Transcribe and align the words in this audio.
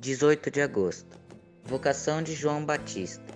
18 0.00 0.50
de 0.50 0.62
agosto. 0.62 1.18
Vocação 1.62 2.22
de 2.22 2.34
João 2.34 2.64
Batista. 2.64 3.34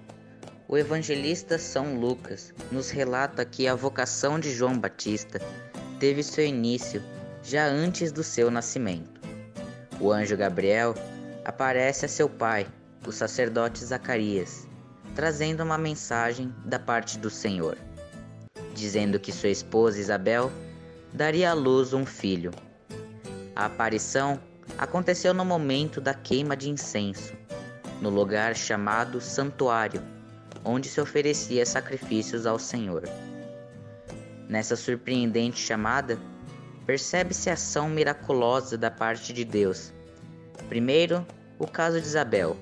O 0.67 0.79
evangelista 0.79 1.59
São 1.59 2.01
Lucas 2.01 2.55
nos 2.73 2.89
relata 2.89 3.45
que 3.45 3.69
a 3.69 3.75
vocação 3.75 4.41
de 4.41 4.51
João 4.51 4.79
Batista 4.79 5.43
teve 6.01 6.23
seu 6.23 6.43
início 6.43 7.03
já 7.43 7.67
antes 7.67 8.11
do 8.11 8.25
seu 8.25 8.51
nascimento. 8.51 9.21
O 10.01 10.11
anjo 10.11 10.39
Gabriel 10.39 10.95
aparece 11.45 12.07
a 12.07 12.09
seu 12.09 12.31
pai, 12.31 12.67
o 13.07 13.13
sacerdote 13.13 13.85
Zacarias, 13.85 14.67
trazendo 15.15 15.63
uma 15.63 15.77
mensagem 15.77 16.51
da 16.65 16.79
parte 16.79 17.19
do 17.19 17.29
Senhor, 17.29 17.77
dizendo 18.73 19.21
que 19.21 19.33
sua 19.33 19.51
esposa 19.51 20.01
Isabel 20.01 20.51
daria 21.13 21.51
à 21.51 21.53
luz 21.53 21.93
um 21.93 22.07
filho. 22.07 22.53
A 23.55 23.67
aparição 23.67 24.41
aconteceu 24.79 25.33
no 25.33 25.45
momento 25.45 26.01
da 26.01 26.15
queima 26.15 26.57
de 26.57 26.71
incenso, 26.71 27.33
no 28.01 28.11
lugar 28.11 28.57
chamado 28.57 29.21
Santuário, 29.21 30.03
onde 30.65 30.89
se 30.89 31.01
oferecia 31.01 31.65
sacrifícios 31.65 32.47
ao 32.47 32.59
Senhor. 32.59 33.05
Nessa 34.49 34.77
surpreendente 34.77 35.61
chamada, 35.61 36.19
percebe-se 36.87 37.51
a 37.51 37.55
ação 37.55 37.89
miraculosa 37.89 38.77
da 38.77 38.91
parte 38.91 39.33
de 39.33 39.45
Deus. 39.45 39.93
Primeiro, 40.69 41.27
o 41.59 41.67
caso 41.67 42.01
de 42.01 42.07
Isabel, 42.07 42.57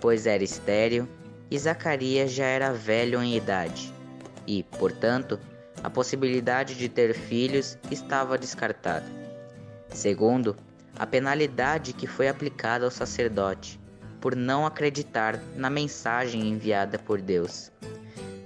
pois 0.00 0.26
era 0.26 0.42
estéril 0.42 1.08
e 1.50 1.58
Zacarias 1.58 2.32
já 2.32 2.44
era 2.44 2.72
velho 2.72 3.22
em 3.22 3.36
idade, 3.36 3.92
e, 4.46 4.62
portanto, 4.62 5.38
a 5.82 5.88
possibilidade 5.88 6.74
de 6.74 6.88
ter 6.88 7.14
filhos 7.14 7.78
estava 7.90 8.36
descartada. 8.36 9.06
Segundo, 9.88 10.56
a 10.98 11.06
penalidade 11.06 11.92
que 11.92 12.06
foi 12.06 12.28
aplicada 12.28 12.84
ao 12.84 12.90
sacerdote 12.90 13.78
por 14.20 14.34
não 14.34 14.66
acreditar 14.66 15.40
na 15.54 15.68
mensagem 15.68 16.48
enviada 16.48 16.98
por 16.98 17.20
Deus. 17.20 17.70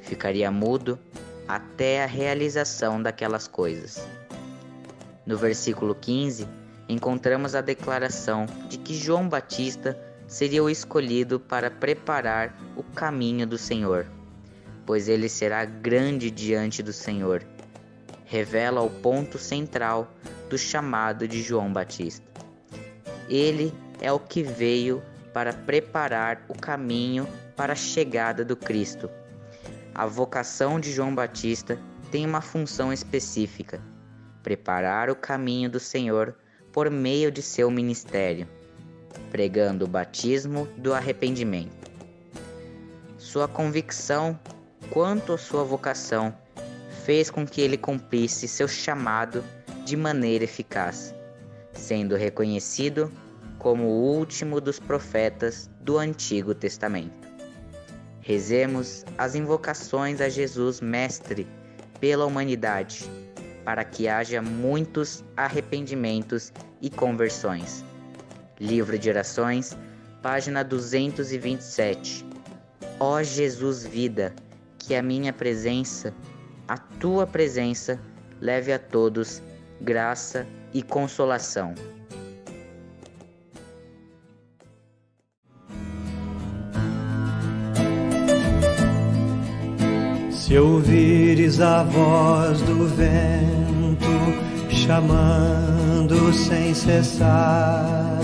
Ficaria 0.02 0.50
mudo 0.50 0.98
até 1.47 2.02
a 2.02 2.06
realização 2.06 3.00
daquelas 3.02 3.47
coisas. 3.47 4.06
No 5.25 5.36
versículo 5.36 5.94
15, 5.94 6.47
encontramos 6.88 7.55
a 7.55 7.60
declaração 7.60 8.47
de 8.69 8.78
que 8.78 8.94
João 8.94 9.28
Batista 9.28 9.97
seria 10.27 10.62
o 10.62 10.70
escolhido 10.70 11.38
para 11.38 11.70
preparar 11.70 12.56
o 12.77 12.82
caminho 12.82 13.47
do 13.47 13.56
Senhor, 13.56 14.06
pois 14.84 15.08
ele 15.08 15.28
será 15.28 15.64
grande 15.64 16.30
diante 16.30 16.82
do 16.82 16.92
Senhor. 16.92 17.44
Revela 18.25 18.80
o 18.80 18.91
ponto 18.91 19.38
central 19.38 20.12
do 20.51 20.59
chamado 20.59 21.29
de 21.29 21.41
João 21.41 21.73
Batista. 21.73 22.27
Ele 23.29 23.73
é 24.01 24.12
o 24.12 24.19
que 24.19 24.43
veio 24.43 25.01
para 25.33 25.53
preparar 25.53 26.45
o 26.48 26.55
caminho 26.55 27.27
para 27.55 27.73
a 27.75 27.77
chegada 27.77 28.45
do 28.45 28.56
Cristo. 28.56 29.09
A 29.95 30.06
vocação 30.06 30.81
de 30.81 30.91
João 30.91 31.15
Batista 31.15 31.78
tem 32.11 32.27
uma 32.27 32.41
função 32.41 32.93
específica: 32.93 33.81
preparar 34.43 35.09
o 35.09 35.15
caminho 35.15 35.71
do 35.71 35.78
Senhor 35.78 36.34
por 36.73 36.91
meio 36.91 37.31
de 37.31 37.43
seu 37.43 37.71
ministério, 37.71 38.48
pregando 39.31 39.84
o 39.84 39.89
batismo 39.89 40.67
do 40.77 40.93
arrependimento. 40.93 41.89
Sua 43.19 43.47
convicção 43.47 44.37
quanto 44.91 45.33
à 45.33 45.39
sua 45.39 45.62
vocação 45.62 46.34
fez 47.05 47.31
com 47.31 47.47
que 47.47 47.61
ele 47.61 47.77
cumprisse 47.77 48.48
seu 48.48 48.67
chamado 48.67 49.45
de 49.91 49.96
maneira 49.96 50.44
eficaz, 50.44 51.12
sendo 51.72 52.14
reconhecido 52.14 53.10
como 53.58 53.88
o 53.88 54.16
último 54.16 54.60
dos 54.60 54.78
profetas 54.78 55.69
do 55.80 55.98
Antigo 55.98 56.55
Testamento. 56.55 57.28
Rezemos 58.20 59.05
as 59.19 59.34
invocações 59.34 60.20
a 60.20 60.28
Jesus 60.28 60.80
Mestre 60.80 61.44
pela 61.98 62.24
humanidade, 62.24 63.10
para 63.65 63.82
que 63.82 64.06
haja 64.06 64.41
muitos 64.41 65.25
arrependimentos 65.37 66.53
e 66.81 66.88
conversões. 66.88 67.84
Livro 68.60 68.97
de 68.97 69.10
Orações, 69.10 69.76
página 70.22 70.62
227. 70.62 72.25
Ó 73.00 73.20
Jesus 73.25 73.84
vida, 73.84 74.32
que 74.78 74.94
a 74.94 75.03
minha 75.03 75.32
presença, 75.32 76.15
a 76.69 76.78
tua 76.78 77.26
presença, 77.26 78.00
leve 78.41 78.72
a 78.72 78.78
todos 78.78 79.42
graça 79.80 80.46
e 80.72 80.82
consolação. 80.82 81.74
Se 90.30 90.58
ouvires 90.58 91.60
a 91.60 91.84
voz 91.84 92.60
do 92.62 92.88
vento 92.88 94.10
chamando 94.68 96.32
sem 96.32 96.74
cessar, 96.74 98.18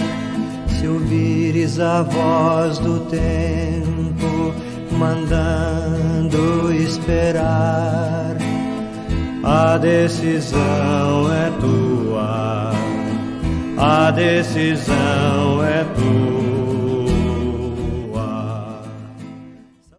se 0.69 0.89
ouvires 0.89 1.79
a 1.79 2.03
voz 2.03 2.79
do 2.81 2.99
tempo 3.09 4.53
mandando 4.91 6.73
esperar, 6.73 8.26
a 9.47 9.79
decisão 9.79 11.33
é 11.33 11.51
tua, 11.61 12.73
a 13.79 14.11
decisão 14.11 15.65
é 15.65 15.85
tua 15.95 16.56